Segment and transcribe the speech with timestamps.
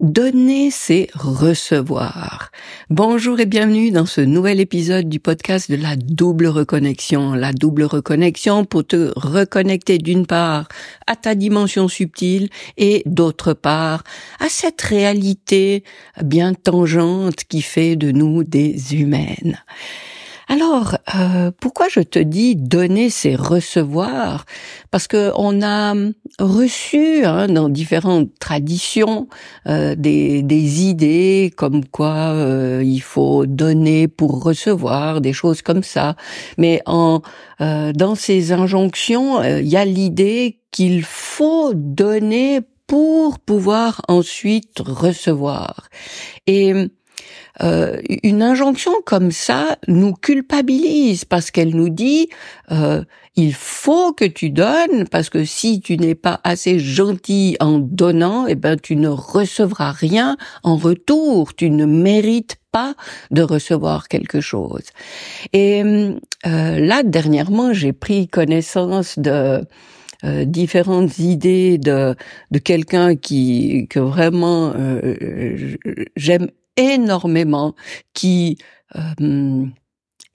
[0.00, 2.52] Donner, c'est recevoir.
[2.88, 7.34] Bonjour et bienvenue dans ce nouvel épisode du podcast de la double reconnexion.
[7.34, 10.68] La double reconnexion pour te reconnecter d'une part
[11.08, 14.04] à ta dimension subtile et d'autre part
[14.38, 15.82] à cette réalité
[16.22, 19.58] bien tangente qui fait de nous des humaines.
[20.50, 24.46] Alors, euh, pourquoi je te dis donner, c'est recevoir?
[24.90, 25.94] Parce que on a
[26.38, 29.28] reçu hein, dans différentes traditions
[29.66, 35.82] euh, des, des, idées comme quoi euh, il faut donner pour recevoir, des choses comme
[35.82, 36.16] ça.
[36.56, 37.20] Mais en
[37.60, 45.88] dans ces injonctions, il y a l'idée qu'il faut donner pour pouvoir ensuite recevoir.
[46.46, 46.72] Et
[47.62, 52.28] euh, une injonction comme ça nous culpabilise parce qu'elle nous dit
[52.70, 53.02] euh,
[53.38, 58.48] il faut que tu donnes parce que si tu n'es pas assez gentil en donnant,
[58.48, 61.54] eh ben tu ne recevras rien en retour.
[61.54, 62.96] Tu ne mérites pas
[63.30, 64.82] de recevoir quelque chose.
[65.52, 69.64] Et euh, là dernièrement, j'ai pris connaissance de
[70.24, 72.16] euh, différentes idées de
[72.50, 75.76] de quelqu'un qui que vraiment euh,
[76.16, 77.74] j'aime énormément,
[78.14, 78.58] qui
[78.96, 79.66] euh,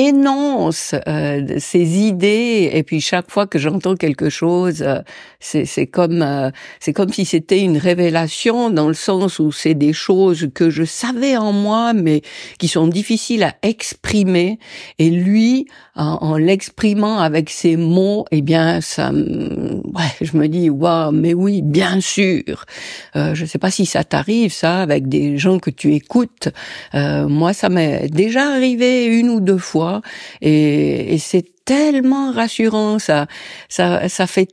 [0.00, 2.70] énonce euh, ses idées.
[2.72, 5.00] Et puis chaque fois que j'entends quelque chose euh,
[5.40, 9.92] c'est comme euh, c'est comme si c'était une révélation dans le sens où c'est des
[9.92, 12.22] choses que je savais en moi mais
[12.58, 14.58] qui sont difficiles à exprimer.
[14.98, 20.70] Et lui en, en l'exprimant avec ses mots eh bien ça ouais je me dis
[20.70, 22.64] waouh mais oui bien sûr.
[23.16, 26.48] Euh, je sais pas si ça t'arrive ça avec des gens que tu écoutes.
[26.94, 29.89] Moi ça m'est déjà arrivé une ou deux fois
[30.40, 33.26] et, c'est tellement rassurant ça
[33.68, 34.48] ça ça fait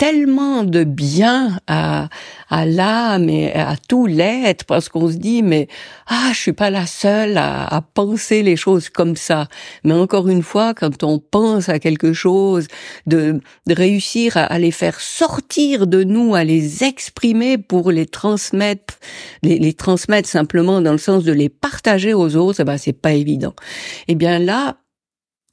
[0.00, 2.08] tellement de bien à,
[2.48, 5.68] à l'âme et à tout l'être parce qu'on se dit mais
[6.06, 9.48] ah je suis pas la seule à, à, penser les choses comme ça.
[9.84, 12.66] Mais encore une fois quand on pense à quelque chose
[13.06, 18.06] de, de réussir à, à, les faire sortir de nous à les exprimer pour les
[18.06, 18.94] transmettre
[19.42, 22.94] les, les transmettre simplement dans le sens de les partager aux autres eh ben c'est
[22.94, 23.52] pas évident.
[24.08, 24.78] Et eh bien là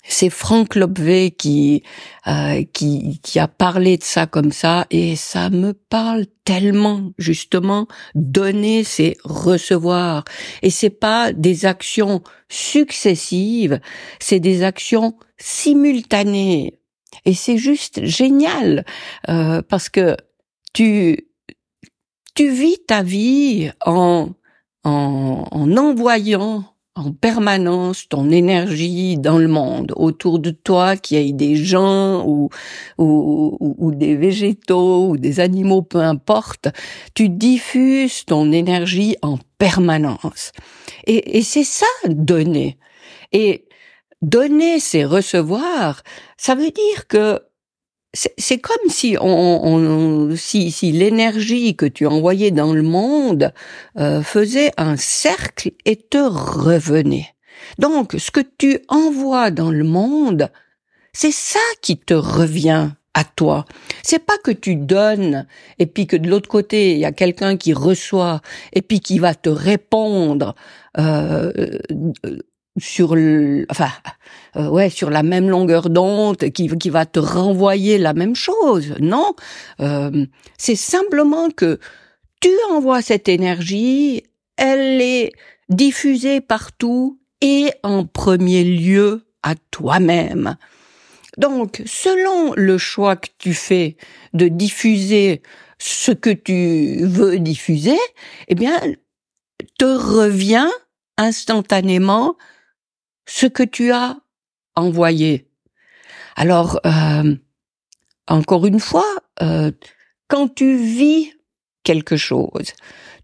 [0.08, 1.84] c'est Franck Lobvé qui,
[2.28, 7.88] euh, qui qui a parlé de ça comme ça et ça me parle tellement justement
[8.16, 10.24] donner c'est recevoir.
[10.62, 13.80] Et c'est pas des actions successives
[14.20, 16.80] c'est des actions simultanées.
[17.26, 18.86] Et c'est juste génial
[19.30, 20.16] euh, parce que
[20.74, 21.28] tu
[22.36, 24.30] tu vis ta vie en
[24.84, 31.30] en, en envoyant en permanence ton énergie dans le monde, autour de toi, qu'il y
[31.30, 32.50] ait des gens ou,
[33.96, 36.70] des végétaux ou des animaux, peu importe,
[37.14, 40.52] tu diffuses ton énergie en permanence.
[41.06, 42.78] Et c'est ça, donner.
[43.32, 43.66] Et
[44.22, 46.02] donner, c'est recevoir.
[46.38, 47.42] Ça veut dire que
[48.14, 53.54] c'est comme si on, si, si l'énergie que tu envoyais dans le monde
[54.00, 57.28] euh, faisait un cercle et te revenait.
[57.80, 60.50] Donc, ce que tu envoies dans le monde,
[61.14, 63.66] c'est ça qui te revient à toi.
[64.04, 65.48] C'est pas que tu donnes
[65.80, 68.42] et puis que de l'autre côté il y a quelqu'un qui reçoit
[68.74, 70.54] et puis qui va te répondre
[71.00, 71.52] euh,
[72.78, 73.90] sur le, enfin
[74.56, 78.94] euh, ouais sur la même longueur d'onde qui qui va te renvoyer la même chose.
[79.00, 79.36] Non
[79.80, 80.26] euh,
[80.58, 81.80] c'est simplement que
[82.42, 84.24] tu envoies cette énergie
[84.58, 85.32] elle est
[85.70, 90.56] diffusée partout et en premier lieu à toi-même.
[91.38, 93.98] Donc selon le choix que tu fais
[94.34, 95.42] de diffuser
[95.78, 97.98] ce que tu veux diffuser
[98.48, 98.80] eh bien
[99.78, 100.70] te revient
[101.18, 102.36] instantanément
[103.28, 104.18] ce que tu as
[104.76, 105.48] envoyé.
[106.36, 107.36] Alors, euh,
[108.28, 109.06] encore une fois,
[109.44, 109.72] euh,
[110.28, 111.34] quand tu vis
[111.84, 112.74] quelque chose,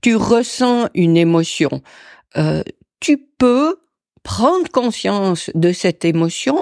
[0.02, 1.82] tu ressens une émotion,
[2.38, 2.64] euh,
[3.00, 3.78] tu peux
[4.24, 6.62] prendre conscience de cette émotion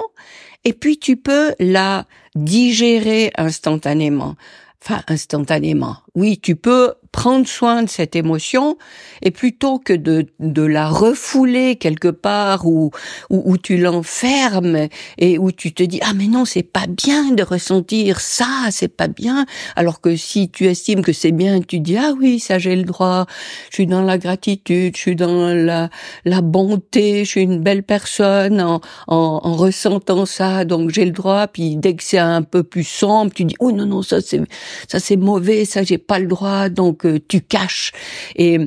[0.64, 4.36] et puis tu peux la digérer instantanément.
[4.82, 5.98] Enfin, instantanément.
[6.14, 8.78] Oui, tu peux prendre soin de cette émotion
[9.20, 12.90] et plutôt que de, de la refouler quelque part où,
[13.28, 14.88] où, tu l'enfermes
[15.18, 18.88] et où tu te dis ah mais non c'est pas bien de ressentir ça c'est
[18.88, 19.44] pas bien.
[19.76, 22.84] Alors que si tu estimes que c'est bien tu dis ah oui ça j'ai le
[22.84, 23.26] droit.
[23.70, 25.90] Je suis dans la gratitude je suis dans la,
[26.24, 30.64] la bonté je suis une belle personne en, en, en ressentant ça.
[30.64, 31.46] Donc j'ai le droit.
[31.46, 34.40] Puis dès que c'est un peu plus sombre tu dis oh non non ça c'est
[34.88, 36.70] ça c'est mauvais ça j'ai pas le droit.
[36.70, 37.92] Donc tu caches.
[38.36, 38.58] Et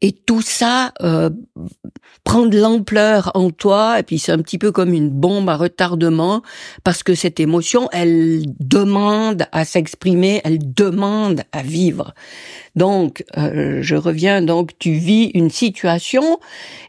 [0.00, 1.30] et tout ça euh,
[2.22, 5.56] prend de l'ampleur en toi, et puis c'est un petit peu comme une bombe à
[5.56, 6.42] retardement,
[6.84, 12.14] parce que cette émotion, elle demande à s'exprimer, elle demande à vivre.
[12.76, 16.38] Donc, euh, je reviens, donc tu vis une situation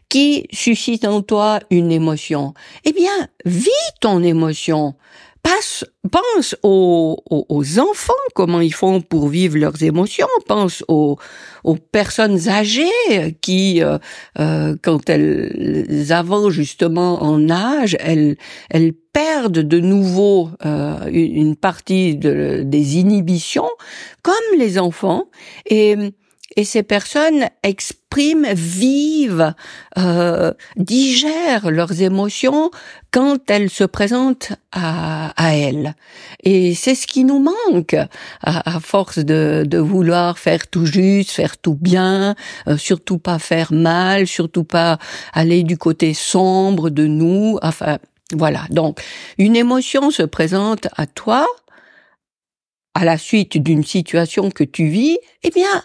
[0.08, 2.54] qui suscite en toi une émotion.
[2.84, 3.70] Eh bien, vis
[4.00, 4.94] ton émotion
[5.42, 11.18] passe, pense aux, aux, enfants, comment ils font pour vivre leurs émotions, pense aux,
[11.64, 13.98] aux personnes âgées qui, euh,
[14.38, 18.36] euh, quand elles avancent justement en âge, elles,
[18.70, 23.68] elles perdent de nouveau euh, une partie de, des inhibitions,
[24.22, 25.26] comme les enfants,
[25.66, 25.96] et
[26.56, 29.54] et ces personnes expriment, vivent,
[29.98, 32.70] euh, digèrent leurs émotions
[33.12, 35.94] quand elles se présentent à, à elles.
[36.42, 41.30] Et c'est ce qui nous manque à, à force de, de, vouloir faire tout juste,
[41.30, 42.34] faire tout bien,
[42.66, 44.98] euh, surtout pas faire mal, surtout pas
[45.32, 47.58] aller du côté sombre de nous.
[47.62, 47.98] Enfin,
[48.34, 48.66] voilà.
[48.70, 49.00] Donc,
[49.38, 51.46] une émotion se présente à toi
[52.94, 55.18] à la suite d'une situation que tu vis.
[55.42, 55.84] Eh bien,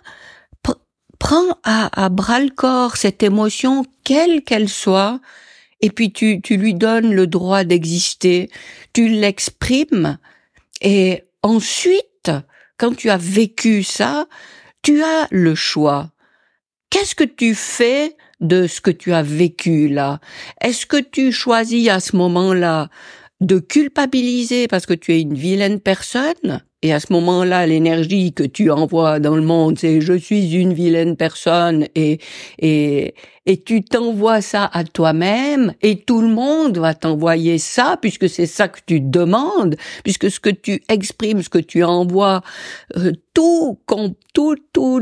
[1.26, 5.20] prends à, bras le corps cette émotion, quelle qu'elle soit,
[5.82, 8.52] et puis tu, tu lui donnes le droit d'exister,
[8.94, 10.20] tu l'exprimes,
[10.82, 12.30] et ensuite,
[12.78, 14.28] quand tu as vécu ça,
[14.84, 16.12] tu as le choix.
[16.92, 20.20] Qu'est-ce que tu fais de ce que tu as vécu là?
[20.62, 22.90] Est-ce que tu choisis à ce moment-là
[23.42, 26.62] de culpabiliser parce que tu es une vilaine personne?
[26.86, 30.72] Et à ce moment-là, l'énergie que tu envoies dans le monde, c'est je suis une
[30.72, 32.20] vilaine personne et
[32.60, 33.16] et
[33.48, 38.46] et tu t'envoies ça à toi-même et tout le monde va t'envoyer ça puisque c'est
[38.46, 42.44] ça que tu demandes, puisque ce que tu exprimes, ce que tu envoies,
[42.98, 43.80] euh, tout,
[44.36, 45.00] tout, tout,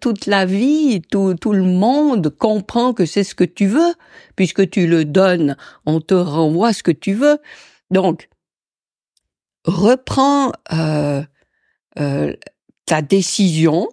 [0.00, 3.94] toute la vie, tout, tout le monde comprend que c'est ce que tu veux
[4.34, 7.38] puisque tu le donnes, on te renvoie ce que tu veux.
[7.92, 8.28] Donc,
[9.64, 11.22] reprends euh,
[11.98, 12.32] euh,
[12.86, 13.88] ta décision.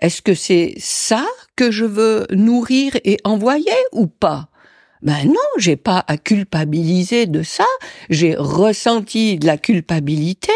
[0.00, 1.26] Est-ce que c'est ça
[1.56, 4.48] que je veux nourrir et envoyer ou pas?
[5.00, 7.66] Ben non, j'ai pas à culpabiliser de ça.
[8.10, 10.52] J'ai ressenti de la culpabilité,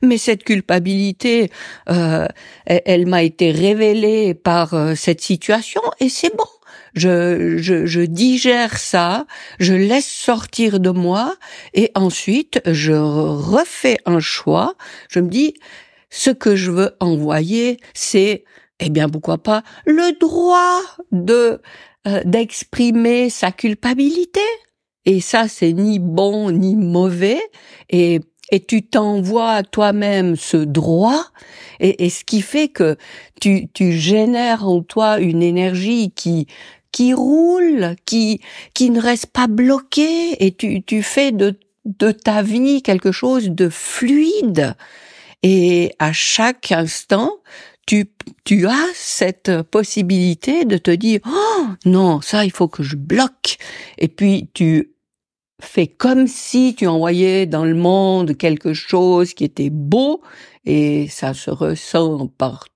[0.00, 1.50] mais cette culpabilité,
[1.88, 2.26] euh,
[2.66, 6.44] elle, m'a été révélée par cette situation et c'est bon
[6.94, 9.26] je, je, je digère ça,
[9.58, 11.36] je laisse sortir de moi
[11.74, 14.74] et ensuite je refais un choix.
[15.08, 15.54] Je me dis,
[16.10, 18.44] ce que je veux envoyer, c'est,
[18.80, 20.80] eh bien, pourquoi pas, le droit
[21.12, 21.60] de
[22.06, 24.40] euh, d'exprimer sa culpabilité.
[25.04, 27.40] Et ça, c'est ni bon ni mauvais.
[27.90, 28.20] Et
[28.50, 31.24] et tu t'envoies toi-même ce droit,
[31.78, 32.96] et, et, ce qui fait que
[33.40, 36.46] tu, tu génères en toi une énergie qui
[36.92, 38.40] qui roule, qui
[38.74, 43.50] qui ne reste pas bloqué et tu tu fais de de ta vie quelque chose
[43.50, 44.74] de fluide.
[45.42, 47.32] Et à chaque instant
[47.86, 48.12] tu
[48.44, 53.56] tu as cette possibilité de te dire oh non ça il faut que je bloque.
[53.98, 54.92] Et puis tu
[55.60, 60.22] fais comme si tu envoyais dans le monde quelque chose qui était beau
[60.64, 62.66] et ça se ressent par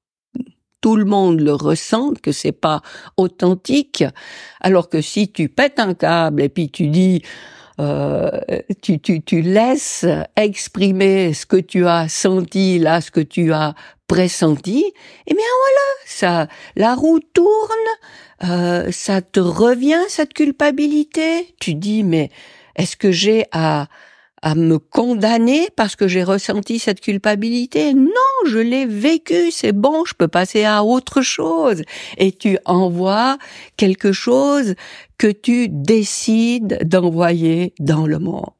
[0.84, 2.82] tout le monde le ressent, que c'est pas
[3.16, 4.04] authentique,
[4.60, 7.22] alors que si tu pètes un câble et puis tu dis
[7.80, 8.30] euh,
[8.82, 10.04] tu, tu, tu laisses
[10.36, 13.74] exprimer ce que tu as senti là, ce que tu as
[14.08, 14.84] pressenti,
[15.26, 17.88] eh bien voilà, ça, la roue tourne,
[18.44, 21.54] euh, ça te revient cette culpabilité.
[21.60, 22.28] Tu dis mais
[22.76, 23.86] est-ce que j'ai à
[24.44, 27.94] à me condamner parce que j'ai ressenti cette culpabilité.
[27.94, 31.82] Non, je l'ai vécu, c'est bon, je peux passer à autre chose.
[32.18, 33.38] Et tu envoies
[33.78, 34.74] quelque chose
[35.16, 38.52] que tu décides d'envoyer dans le monde.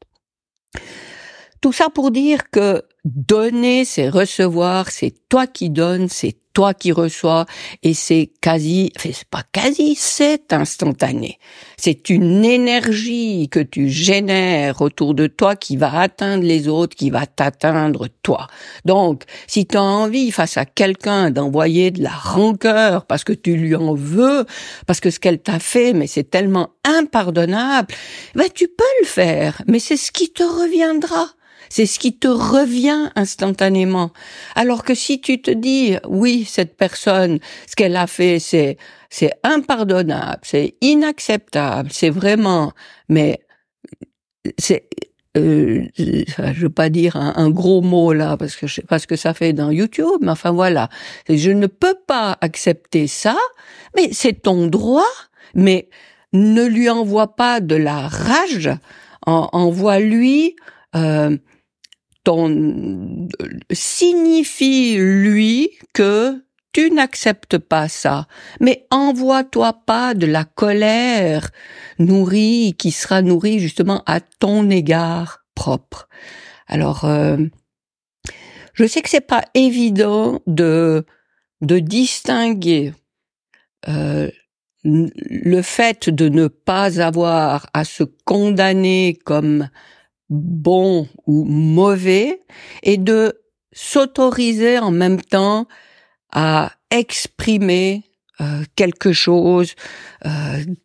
[1.61, 6.91] Tout ça pour dire que donner, c'est recevoir, c'est toi qui donnes, c'est toi qui
[6.93, 7.45] reçois,
[7.83, 11.37] et c'est quasi, c'est pas quasi, c'est instantané.
[11.77, 17.09] C'est une énergie que tu génères autour de toi qui va atteindre les autres, qui
[17.09, 18.47] va t'atteindre toi.
[18.85, 23.57] Donc, si tu as envie face à quelqu'un d'envoyer de la rancœur parce que tu
[23.57, 24.45] lui en veux,
[24.87, 27.93] parce que ce qu'elle t'a fait, mais c'est tellement impardonnable,
[28.33, 31.27] ben tu peux le faire, mais c'est ce qui te reviendra.
[31.69, 34.11] C'est ce qui te revient instantanément.
[34.55, 38.77] Alors que si tu te dis, oui, cette personne, ce qu'elle a fait, c'est,
[39.09, 42.73] c'est impardonnable, c'est inacceptable, c'est vraiment,
[43.09, 43.39] mais
[44.57, 44.87] c'est,
[45.37, 49.07] euh, je veux pas dire un, gros mot là parce que je sais pas ce
[49.07, 50.89] que ça fait dans YouTube, mais enfin voilà,
[51.27, 53.35] je ne peux pas accepter ça,
[53.95, 55.03] mais c'est ton droit,
[55.53, 55.89] mais
[56.31, 58.69] ne lui envoie pas de la rage,
[59.25, 60.55] envoie-lui
[60.95, 61.37] euh,
[63.71, 68.27] signifie lui que tu n'acceptes pas ça,
[68.59, 71.51] mais envoie-toi pas de la colère
[71.99, 76.09] nourrie qui sera nourrie justement à ton égard propre.
[76.67, 77.37] Alors, euh,
[78.73, 81.05] je sais que c'est pas évident de
[81.61, 82.93] de distinguer
[83.87, 84.29] euh,
[84.83, 89.69] le fait de ne pas avoir à se condamner comme
[90.29, 92.41] bon ou mauvais
[92.83, 93.41] et de
[93.71, 95.67] s'autoriser en même temps
[96.31, 98.03] à exprimer
[98.41, 99.75] euh, quelque chose
[100.25, 100.29] euh,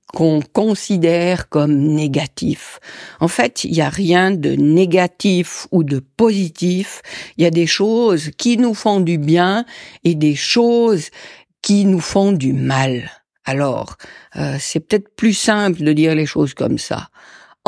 [0.07, 2.79] qu'on considère comme négatif.
[3.19, 7.03] En fait, il n'y a rien de négatif ou de positif.
[7.37, 9.65] Il y a des choses qui nous font du bien
[10.05, 11.11] et des choses
[11.61, 13.11] qui nous font du mal.
[13.45, 13.97] Alors,
[14.37, 17.09] euh, c'est peut-être plus simple de dire les choses comme ça.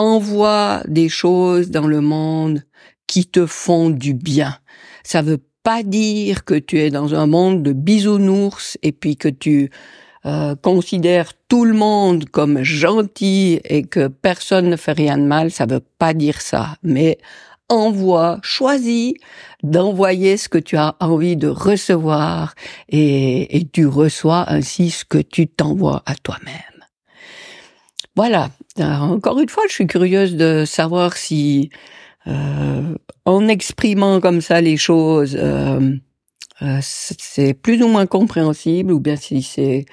[0.02, 2.64] Envoie des choses dans le monde
[3.06, 4.56] qui te font du bien.
[5.04, 9.28] Ça veut pas dire que tu es dans un monde de bisounours et puis que
[9.28, 9.70] tu
[10.26, 15.52] euh, considères tout le monde comme gentil et que personne ne fait rien de mal,
[15.52, 16.74] ça veut pas dire ça.
[16.82, 17.18] Mais
[17.68, 19.14] envoie, choisis
[19.62, 22.56] d'envoyer ce que tu as envie de recevoir
[22.88, 26.71] et, et tu reçois ainsi ce que tu t'envoies à toi-même.
[28.14, 28.50] Voilà.
[28.78, 31.70] encore une fois, je suis curieuse de savoir si
[32.26, 35.96] euh, en exprimant comme ça les choses, euh,
[36.62, 39.86] euh, c'est plus ou moins compréhensible, ou bien si c'est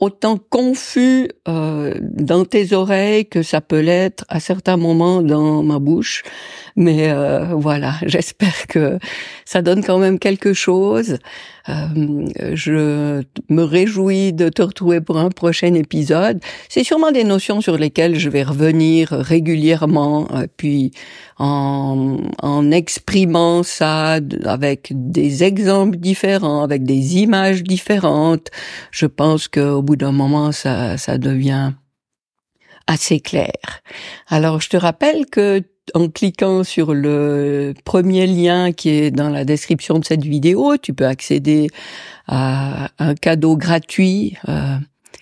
[0.00, 5.78] autant confus euh, dans tes oreilles que ça peut l'être à certains moments dans ma
[5.78, 6.22] bouche.
[6.76, 8.98] Mais euh, voilà, j'espère que
[9.44, 11.18] ça donne quand même quelque chose.
[11.68, 16.40] Euh, je me réjouis de te retrouver pour un prochain épisode.
[16.68, 20.92] C'est sûrement des notions sur lesquelles je vais revenir régulièrement, euh, puis
[21.38, 28.50] en, en exprimant ça avec des exemples différents, avec des images différentes.
[28.90, 31.72] Je pense qu'au bout d'un moment, ça, ça devient
[32.86, 33.52] assez clair.
[34.28, 35.62] Alors, je te rappelle que
[35.92, 40.94] en cliquant sur le premier lien qui est dans la description de cette vidéo, tu
[40.94, 41.68] peux accéder
[42.26, 44.76] à un cadeau gratuit euh,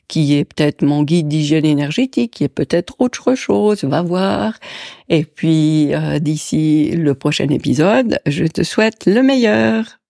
[0.06, 4.58] qui est peut-être mon guide d'hygiène énergétique, qui est peut-être autre chose, va voir.
[5.08, 10.01] Et puis euh, d'ici le prochain épisode, je te souhaite le meilleur.